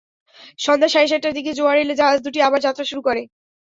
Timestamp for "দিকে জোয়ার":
1.37-1.77